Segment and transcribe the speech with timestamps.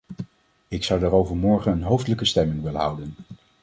[0.67, 3.15] Ik zou daarover morgen een hoofdelijke stemming willen houden.